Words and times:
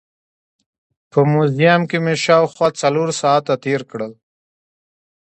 په 1.11 1.19
موزیم 1.31 1.81
کې 1.89 1.97
مې 2.03 2.13
شاوخوا 2.23 2.67
څلور 2.81 3.09
ساعت 3.21 3.45
تېر 3.63 3.81
کړل. 3.91 4.11